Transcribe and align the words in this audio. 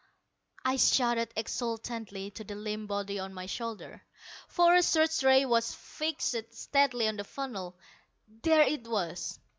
I 0.65 0.77
shouted 0.77 1.31
exultantly 1.35 2.31
to 2.31 2.43
the 2.43 2.55
limp 2.55 2.87
body 2.87 3.19
on 3.19 3.35
my 3.35 3.45
shoulder. 3.45 4.01
For 4.47 4.73
a 4.73 4.81
search 4.81 5.21
ray 5.21 5.45
was 5.45 5.75
fixed 5.75 6.43
steadily 6.55 7.07
on 7.07 7.17
the 7.17 7.23
funnel. 7.23 7.75
There 8.41 8.63
it 8.63 8.87
was. 8.87 9.37